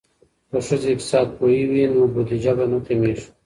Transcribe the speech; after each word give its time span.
که 0.49 0.57
ښځې 0.67 0.87
اقتصاد 0.91 1.27
پوهې 1.37 1.61
وي 1.69 1.83
نو 1.95 2.01
بودیجه 2.13 2.51
به 2.57 2.65
نه 2.71 2.77
کمیږي. 2.85 3.25